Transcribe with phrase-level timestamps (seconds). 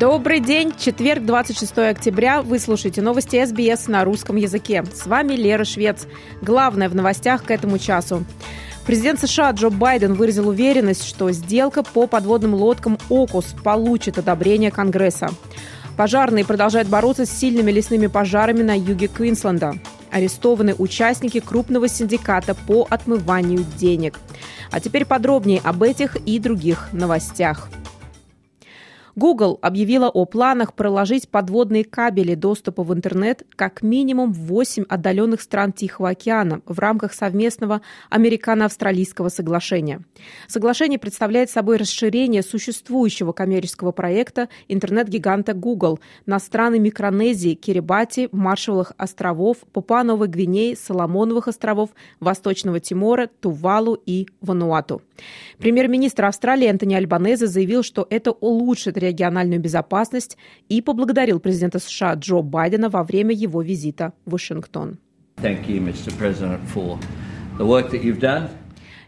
[0.00, 2.40] Добрый день, четверг, 26 октября.
[2.40, 4.82] Вы слушаете новости СБС на русском языке.
[4.94, 6.06] С вами Лера Швец.
[6.40, 8.24] Главное в новостях к этому часу.
[8.86, 15.28] Президент США Джо Байден выразил уверенность, что сделка по подводным лодкам «Окус» получит одобрение Конгресса.
[15.98, 19.74] Пожарные продолжают бороться с сильными лесными пожарами на юге Квинсленда.
[20.10, 24.18] Арестованы участники крупного синдиката по отмыванию денег.
[24.70, 27.68] А теперь подробнее об этих и других новостях.
[29.16, 35.40] Google объявила о планах проложить подводные кабели доступа в интернет как минимум в 8 отдаленных
[35.40, 40.02] стран Тихого океана в рамках совместного американо-австралийского соглашения.
[40.46, 49.58] Соглашение представляет собой расширение существующего коммерческого проекта интернет-гиганта Google на страны Микронезии, Кирибати, Маршалловых островов,
[49.72, 55.02] Папуа-Новой Гвинеи, Соломоновых островов, Восточного Тимора, Тувалу и Вануату.
[55.58, 60.36] Премьер-министр Австралии Антони Альбанезе заявил, что это улучшит региональную безопасность
[60.68, 64.98] и поблагодарил президента США Джо Байдена во время его визита в Вашингтон.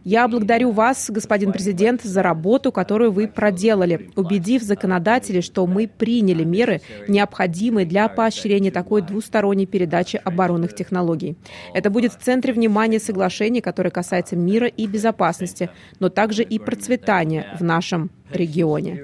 [0.05, 6.43] Я благодарю вас, господин президент, за работу, которую вы проделали, убедив законодателей, что мы приняли
[6.43, 11.37] меры, необходимые для поощрения такой двусторонней передачи оборонных технологий.
[11.73, 17.57] Это будет в центре внимания соглашения, которое касается мира и безопасности, но также и процветания
[17.59, 19.01] в нашем регионе.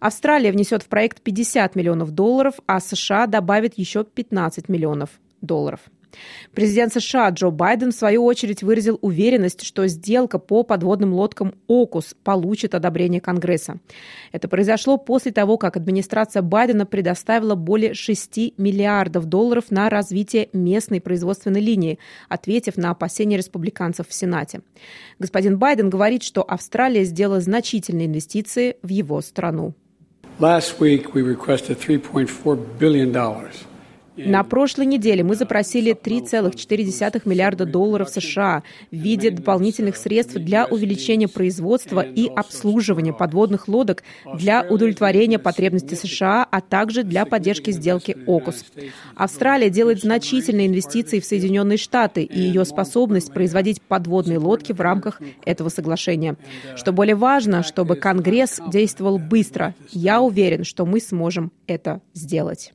[0.00, 5.10] Австралия внесет в проект 50 миллионов долларов, а США добавит еще 15 миллионов
[5.42, 5.80] долларов.
[6.54, 12.14] Президент США Джо Байден, в свою очередь, выразил уверенность, что сделка по подводным лодкам «Окус»
[12.24, 13.78] получит одобрение Конгресса.
[14.32, 21.00] Это произошло после того, как администрация Байдена предоставила более 6 миллиардов долларов на развитие местной
[21.00, 21.98] производственной линии,
[22.28, 24.60] ответив на опасения республиканцев в Сенате.
[25.18, 29.74] Господин Байден говорит, что Австралия сделала значительные инвестиции в его страну.
[30.38, 33.12] Last week we requested $3.4 billion
[34.26, 41.28] на прошлой неделе мы запросили 3,4 миллиарда долларов США в виде дополнительных средств для увеличения
[41.28, 44.02] производства и обслуживания подводных лодок
[44.34, 48.64] для удовлетворения потребностей США, а также для поддержки сделки ОКУС.
[49.14, 55.20] Австралия делает значительные инвестиции в Соединенные Штаты и ее способность производить подводные лодки в рамках
[55.44, 56.36] этого соглашения.
[56.76, 59.74] Что более важно, чтобы Конгресс действовал быстро.
[59.90, 62.72] Я уверен, что мы сможем это сделать.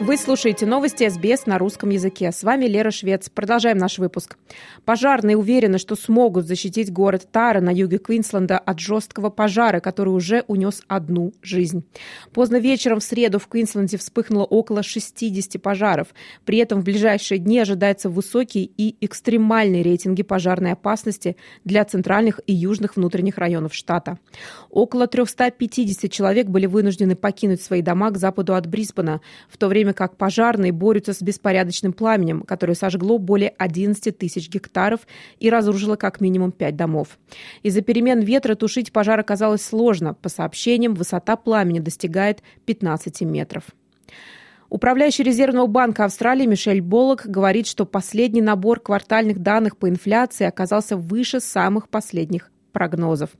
[0.00, 2.32] Вы слушаете новости СБС на русском языке.
[2.32, 3.28] С вами Лера Швец.
[3.28, 4.38] Продолжаем наш выпуск.
[4.86, 10.42] Пожарные уверены, что смогут защитить город Тара на юге Квинсленда от жесткого пожара, который уже
[10.48, 11.84] унес одну жизнь.
[12.32, 16.08] Поздно вечером в среду в Квинсленде вспыхнуло около 60 пожаров.
[16.46, 22.54] При этом в ближайшие дни ожидаются высокие и экстремальные рейтинги пожарной опасности для центральных и
[22.54, 24.18] южных внутренних районов штата.
[24.70, 29.89] Около 350 человек были вынуждены покинуть свои дома к западу от Брисбена, в то время
[29.90, 35.00] время как пожарные борются с беспорядочным пламенем, которое сожгло более 11 тысяч гектаров
[35.40, 37.18] и разрушило как минимум 5 домов.
[37.62, 40.14] Из-за перемен ветра тушить пожар оказалось сложно.
[40.14, 43.64] По сообщениям, высота пламени достигает 15 метров.
[44.68, 50.96] Управляющий Резервного банка Австралии Мишель Боллок говорит, что последний набор квартальных данных по инфляции оказался
[50.96, 53.30] выше самых последних прогнозов.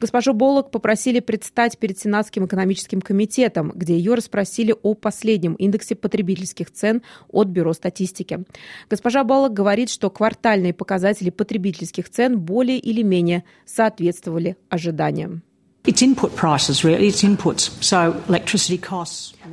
[0.00, 6.70] Госпожу Боллок попросили предстать перед Сенатским экономическим комитетом, где ее расспросили о последнем индексе потребительских
[6.70, 8.44] цен от Бюро статистики.
[8.88, 15.42] Госпожа Боллок говорит, что квартальные показатели потребительских цен более или менее соответствовали ожиданиям.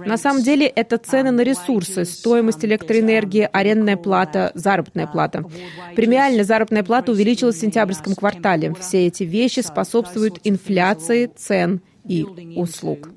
[0.05, 5.43] На самом деле это цены на ресурсы, стоимость электроэнергии, арендная плата, заработная плата.
[5.95, 8.73] Премиальная заработная плата увеличилась в сентябрьском квартале.
[8.79, 12.25] Все эти вещи способствуют инфляции цен и
[12.55, 13.09] услуг.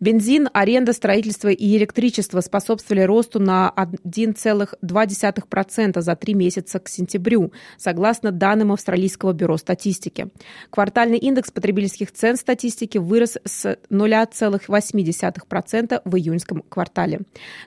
[0.00, 8.32] Бензин, аренда, строительство и электричество способствовали росту на 1,2% за три месяца к сентябрю, согласно
[8.32, 10.28] данным Австралийского бюро статистики.
[10.70, 17.20] Квартальный индекс потребительских цен статистики вырос с 0,8% в июньском квартале.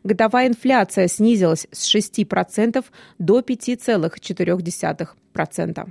[0.04, 2.86] Годовая инфляция снизилась с 6%
[3.18, 5.90] до 5,4%.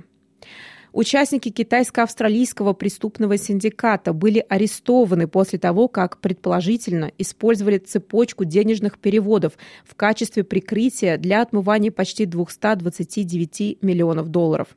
[0.91, 9.53] Участники китайско-австралийского преступного синдиката были арестованы после того, как предположительно использовали цепочку денежных переводов
[9.85, 14.69] в качестве прикрытия для отмывания почти 229 миллионов долларов.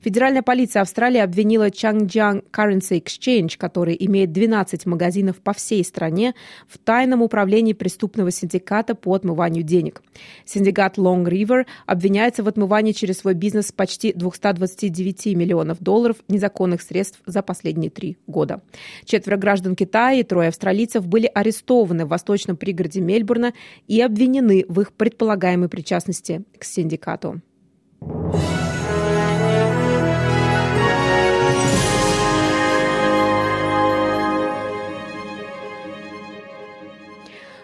[0.00, 6.34] Федеральная полиция Австралии обвинила Changjiang Currency Exchange, который имеет 12 магазинов по всей стране,
[6.68, 10.02] в тайном управлении преступного синдиката по отмыванию денег.
[10.44, 16.82] Синдикат Long River обвиняется в отмывании через свой бизнес почти 229 миллионов миллионов долларов незаконных
[16.82, 18.60] средств за последние три года.
[19.04, 23.54] Четверо граждан Китая и трое австралийцев были арестованы в восточном пригороде Мельбурна
[23.86, 27.40] и обвинены в их предполагаемой причастности к синдикату.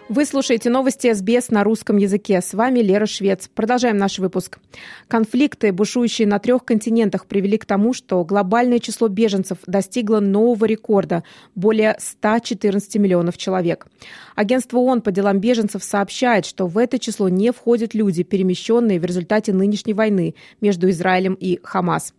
[0.07, 2.39] Вы слушаете новости СБС на русском языке.
[2.39, 3.49] С вами Лера Швец.
[3.51, 4.59] Продолжаем наш выпуск.
[5.07, 11.23] Конфликты, бушующие на трех континентах, привели к тому, что глобальное число беженцев достигло нового рекорда–
[11.55, 13.87] более 114 миллионов человек.
[14.35, 19.05] Агентство ООН по делам беженцев сообщает, что в это число не входят люди, перемещенные в
[19.05, 22.13] результате нынешней войны между Израилем и Хамас.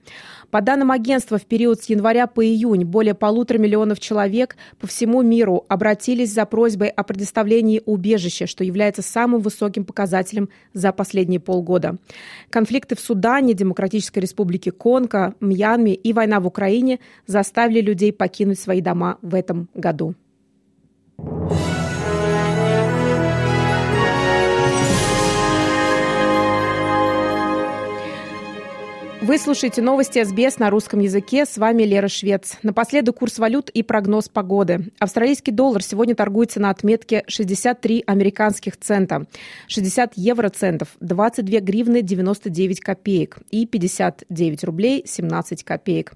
[0.51, 5.23] По данным агентства, в период с января по июнь более полутора миллионов человек по всему
[5.23, 11.97] миру обратились за просьбой о предоставлении убежища, что является самым высоким показателем за последние полгода.
[12.51, 18.81] Конфликты в Судане, Демократической Республике Конго, Мьянме и война в Украине заставили людей покинуть свои
[18.81, 20.15] дома в этом году.
[29.23, 31.47] Вы слушаете новости СБС на русском языке.
[31.47, 32.59] С вами Лера Швец.
[32.63, 34.93] Напоследок курс валют и прогноз погоды.
[34.99, 39.25] Австралийский доллар сегодня торгуется на отметке 63 американских цента,
[39.69, 46.13] 60 евроцентов, 22 гривны 99 копеек и 59 рублей 17 копеек.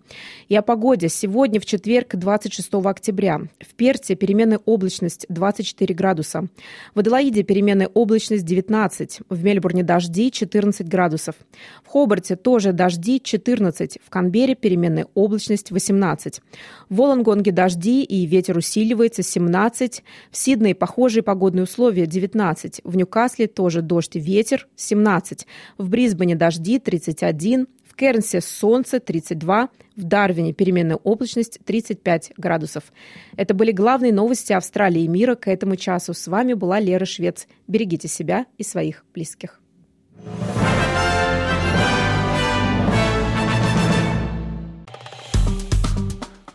[0.49, 1.09] И о погоде.
[1.09, 3.41] Сегодня в четверг, 26 октября.
[3.61, 6.49] В Перте переменная облачность 24 градуса.
[6.95, 9.21] В Аделаиде переменная облачность 19.
[9.31, 11.35] В Мельбурне дожди 14 градусов.
[11.83, 16.41] В Хобарте тоже дожди дожди 14, в Канбере переменная облачность 18.
[16.89, 20.03] В Волонгонге дожди и ветер усиливается 17,
[20.33, 25.47] в Сиднее похожие погодные условия 19, в Ньюкасле тоже дождь и ветер 17,
[25.79, 32.93] в Брисбене дожди 31, в Кернсе солнце 32, в Дарвине переменная облачность 35 градусов.
[33.37, 36.13] Это были главные новости Австралии и мира к этому часу.
[36.13, 37.47] С вами была Лера Швец.
[37.69, 39.61] Берегите себя и своих близких.